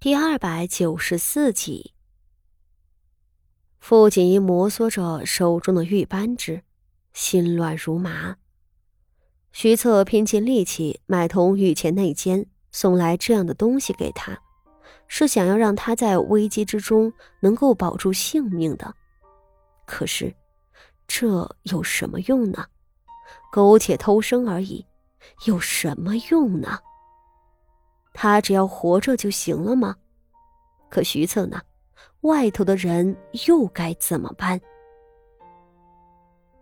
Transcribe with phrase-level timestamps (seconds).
[0.00, 1.92] 第二百九十四集，
[3.80, 6.62] 傅锦衣摩挲着手中的玉扳指，
[7.12, 8.36] 心乱如麻。
[9.50, 14.40] 徐策拼尽力气买通御前内奸，送来这样的东西给他，
[15.08, 18.94] 是想要让他在危机之中能够保住性命的。
[19.84, 20.32] 可是，
[21.08, 22.66] 这有什么用呢？
[23.50, 24.86] 苟且偷生而已，
[25.46, 26.78] 有什么用呢？
[28.20, 29.94] 他只要活着就行了吗？
[30.90, 31.62] 可徐策呢？
[32.22, 33.16] 外头的人
[33.46, 34.60] 又该怎么办？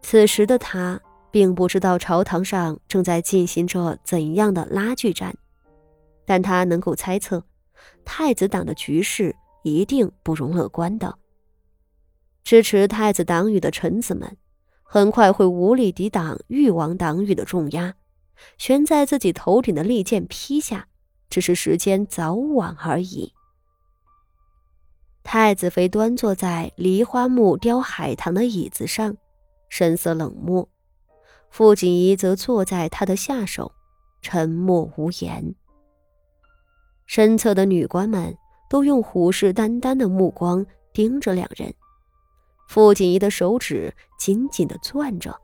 [0.00, 0.98] 此时的他
[1.30, 5.36] 并不知道朝堂上正在进行着怎样的拉锯战，
[6.24, 7.44] 但他能够猜测，
[8.02, 11.18] 太子党的局势一定不容乐观的。
[12.44, 14.38] 支持太子党羽的臣子们，
[14.82, 17.94] 很快会无力抵挡誉王党羽的重压，
[18.56, 20.88] 悬在自己头顶的利剑劈下。
[21.32, 23.32] 只是时间早晚而已。
[25.22, 29.16] 太子妃端坐在梨花木雕海棠的椅子上，
[29.70, 30.68] 神色冷漠；
[31.48, 33.72] 傅锦仪则坐在他的下手，
[34.20, 35.54] 沉默无言。
[37.06, 38.36] 身侧的女官们
[38.68, 41.72] 都用虎视眈眈的目光盯着两人。
[42.68, 45.34] 傅锦仪的手指紧紧地攥着，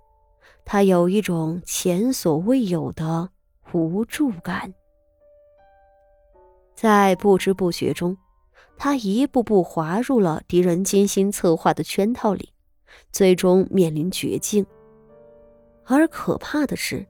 [0.67, 3.31] 他有一种前所未有的
[3.73, 4.75] 无助感。
[6.81, 8.17] 在不知不觉中，
[8.77, 12.53] 他一步步滑入了敌人精心策划的圈套里，
[13.11, 14.65] 最终面临绝境。
[15.87, 17.05] 而可怕的是，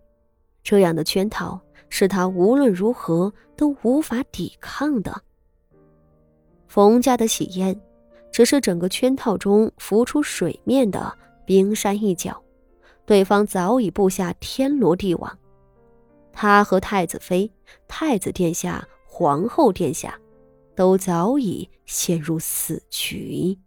[0.62, 5.20] 这样的圈套是他无论如何都无法抵抗的。
[6.66, 7.78] 冯家的喜宴，
[8.32, 12.42] 只是整个圈套中浮出水面的冰山一角，
[13.04, 15.38] 对方早已布下天罗地网。
[16.32, 17.52] 他和太子妃、
[17.86, 18.88] 太子殿下。
[19.18, 20.16] 皇后殿下，
[20.76, 23.58] 都早已陷入死局。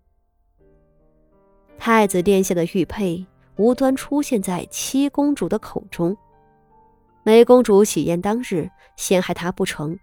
[1.78, 6.16] 太子殿下的玉佩无端出现在七公主的口中，
[7.24, 10.00] 梅公主喜宴当日陷害他不成，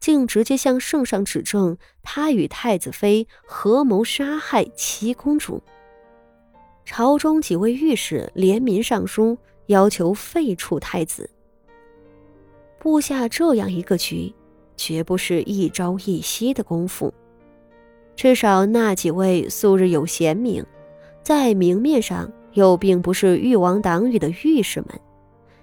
[0.00, 5.62] 竟直接向圣上指证他与太子妃合谋杀害七公主。
[6.84, 11.30] 朝中几位御史联名上书，要求废黜太子。
[12.80, 14.34] 布下这样一个局。
[14.78, 17.12] 绝不是一朝一夕的功夫，
[18.16, 20.64] 至少那几位素日有贤名，
[21.22, 24.88] 在明面上又并不是誉王党羽的御史们，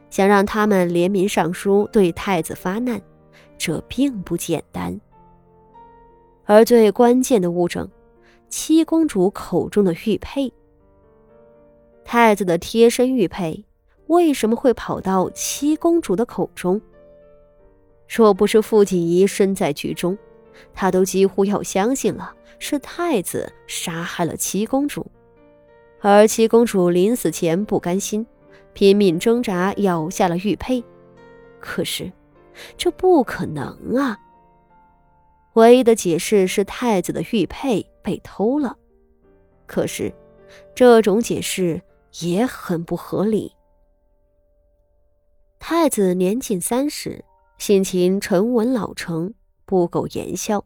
[0.10, 3.02] 想让他们联名上书对太子发难，
[3.58, 5.00] 这并不简单。
[6.44, 7.90] 而最关键的物证，
[8.50, 10.54] 七公主口中的玉佩，
[12.04, 13.66] 太子的贴身玉佩，
[14.08, 16.80] 为什么会跑到七公主的口中？
[18.08, 20.18] 若不是傅锦仪身在局中，
[20.74, 25.06] 他都几乎要相信了是太子杀害了七公主，
[26.00, 28.26] 而七公主临死前不甘心，
[28.74, 30.84] 拼命挣扎咬下了玉佩。
[31.60, 32.12] 可是，
[32.78, 34.18] 这不可能啊！
[35.56, 38.78] 唯一的解释是太子的玉佩被偷了，
[39.66, 40.14] 可是，
[40.76, 41.82] 这种解释
[42.20, 43.52] 也很不合理。
[45.58, 47.25] 太子年近三十。
[47.58, 49.34] 性情沉稳老成，
[49.66, 50.66] 不苟言笑。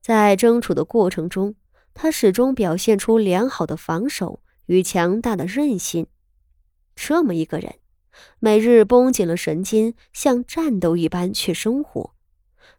[0.00, 1.54] 在争储的过程中，
[1.94, 6.06] 他始终表现出良好的防守与强大的韧性。
[6.96, 7.76] 这么一个人，
[8.40, 12.14] 每日绷紧了神经，像战斗一般去生活，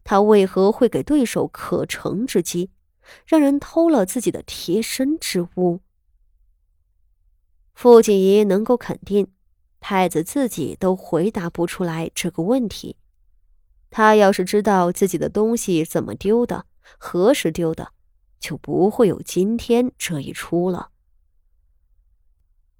[0.03, 2.71] 他为何会给对手可乘之机，
[3.25, 5.79] 让人偷了自己的贴身之物？
[7.73, 9.31] 傅锦仪能够肯定，
[9.79, 12.97] 太子自己都回答不出来这个问题。
[13.95, 16.65] 他要是知道自己的东西怎么丢的，
[16.97, 17.89] 何时丢的，
[18.39, 20.89] 就不会有今天这一出了。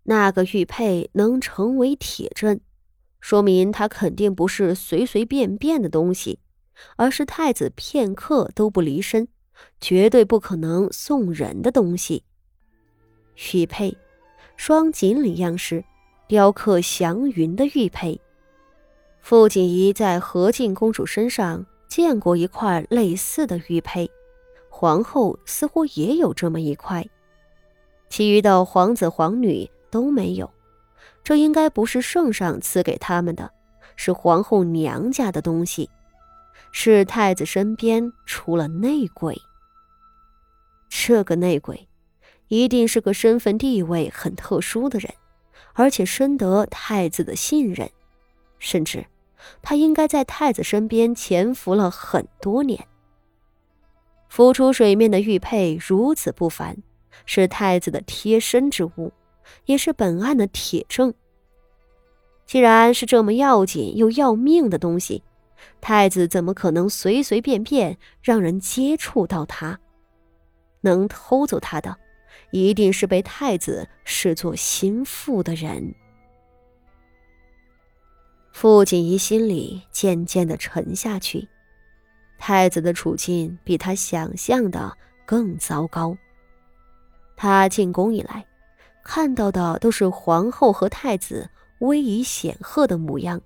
[0.06, 2.60] 那个玉佩能成为铁证，
[3.20, 6.40] 说明它肯定不是随随便便的东西，
[6.96, 9.28] 而是太子片刻都不离身，
[9.80, 12.24] 绝对不可能送人的东西。
[13.54, 13.96] 玉佩，
[14.58, 15.86] 双锦鲤样式，
[16.28, 18.20] 雕刻祥云的玉佩。
[19.24, 24.12] 傅锦仪在何静公主身上见过一块类似的玉佩，
[24.68, 27.08] 皇后似乎也有这么一块，
[28.10, 30.52] 其余的皇子皇女都没有。
[31.24, 33.50] 这应该不是圣上赐给他们的，
[33.96, 35.90] 是皇后娘家的东西，
[36.74, 39.42] 是太子身边出了内鬼。
[40.90, 41.88] 这个内鬼，
[42.50, 45.14] 一定是个身份地位很特殊的人，
[45.72, 47.90] 而且深得太子的信任，
[48.60, 49.06] 甚至。
[49.62, 52.88] 他应该在太子身边潜伏了很多年，
[54.30, 56.78] 浮出水面的玉佩如此不凡，
[57.26, 59.12] 是太子的贴身之物，
[59.66, 61.14] 也是本案的铁证。
[62.46, 65.24] 既然是这么要紧又要命的东西，
[65.80, 69.80] 太子怎么可能随随便便让人接触到它？
[70.82, 71.96] 能偷走他的，
[72.52, 75.96] 一定是被太子视作心腹的人。
[78.64, 81.50] 傅锦仪心里渐渐的沉下去，
[82.38, 86.18] 太子的处境比他想象的更糟糕。
[87.36, 88.46] 他进宫以来，
[89.04, 91.50] 看到的都是皇后和太子
[91.80, 93.42] 威仪显赫的模样。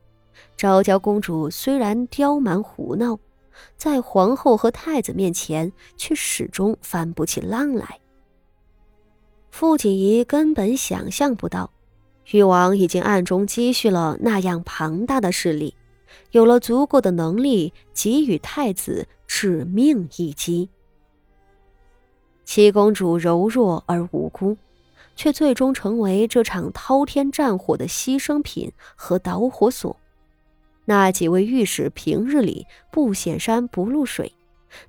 [0.56, 3.18] 昭娇公主虽然刁蛮胡闹。
[3.76, 8.00] 在皇后和太子面前，却始终翻不起浪来。
[9.50, 11.72] 傅锦仪根本想象不到，
[12.32, 15.76] 誉王已经暗中积蓄了那样庞大的势力，
[16.32, 20.70] 有了足够的能力给予太子致命一击。
[22.44, 24.58] 七公主柔弱而无辜，
[25.16, 29.96] 却最终成为这场滔天战火的牺牲品和导火索。
[30.86, 34.34] 那几位御史平日里不显山不露水，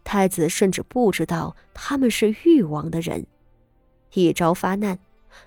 [0.03, 3.27] 太子甚至不知道他们是誉王的人。
[4.13, 4.99] 一朝发难，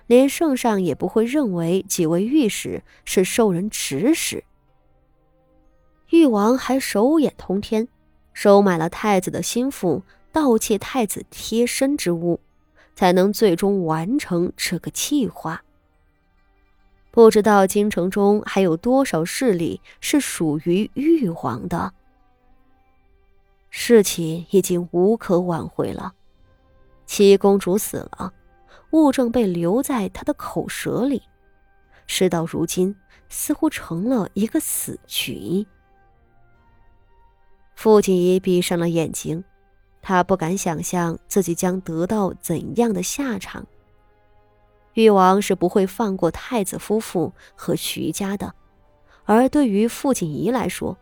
[0.06, 4.44] 连圣上也不会认为几位御史是受人指使。
[6.10, 7.88] 誉王还手眼通天，
[8.32, 12.40] 收买了太子的心腹，盗窃太子贴身之物，
[12.94, 15.62] 才能最终完成这个计划。
[17.10, 21.92] 不知道京城中还有多少势力是属于誉王的。
[23.68, 26.12] 事情已经无可挽回了，
[27.06, 28.32] 七公主死了，
[28.92, 31.22] 物证被留在他的口舌里，
[32.06, 32.94] 事到如今
[33.28, 35.66] 似乎成了一个死局。
[37.74, 39.42] 傅锦仪闭上了眼睛，
[40.00, 43.66] 他不敢想象自己将得到怎样的下场。
[44.94, 48.54] 誉王是不会放过太子夫妇和徐家的，
[49.24, 50.96] 而对于傅锦仪来说，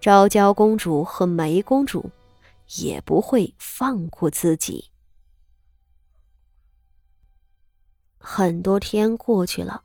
[0.00, 2.10] 昭娇公主和梅公主
[2.80, 4.86] 也不会放过自己。
[8.32, 9.82] 很多天过去了，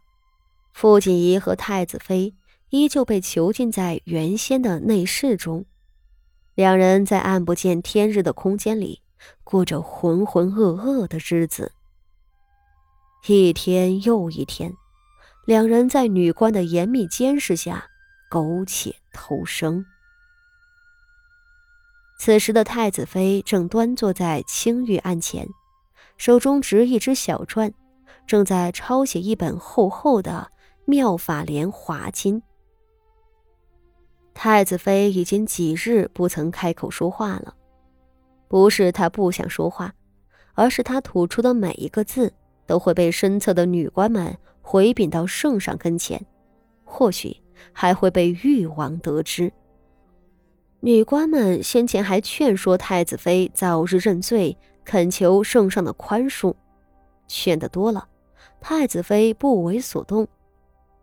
[0.71, 2.35] 傅锦仪和太子妃
[2.69, 5.65] 依旧被囚禁在原先的内室中，
[6.53, 9.01] 两人在暗不见天日的空间里
[9.43, 11.71] 过着浑浑噩噩的日子。
[13.25, 14.71] 一天又一天，
[15.47, 17.87] 两人在女官的严密监视下
[18.29, 19.83] 苟且偷生。
[22.19, 25.49] 此时的太子妃正端坐在青玉案前，
[26.15, 27.73] 手中执一只小篆，
[28.25, 30.49] 正在抄写一本厚厚的
[30.85, 32.39] 《妙法莲华经》。
[34.33, 37.55] 太子妃已经几日不曾开口说话了，
[38.47, 39.93] 不是她不想说话，
[40.53, 42.33] 而是她吐出的每一个字。
[42.67, 46.25] 都会被身侧的女官们回禀到圣上跟前，
[46.83, 47.37] 或许
[47.71, 49.53] 还会被誉王得知。
[50.79, 56.55] 女官们先前还劝说太子妃早日认罪，恳求圣上的宽恕，
[57.27, 58.07] 劝得多了，
[58.59, 60.27] 太子妃不为所动，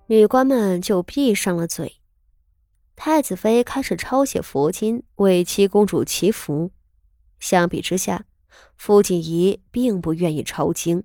[0.06, 2.00] 女官们就闭上了嘴。
[2.96, 6.70] 太子妃开始抄写佛经，为七公主祈福。
[7.38, 8.26] 相比之下，
[8.76, 11.04] 傅锦仪并不愿意抄经。